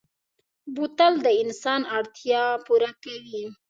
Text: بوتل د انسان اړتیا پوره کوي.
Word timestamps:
بوتل 0.75 1.13
د 1.25 1.27
انسان 1.43 1.81
اړتیا 1.97 2.43
پوره 2.65 2.91
کوي. 3.03 3.45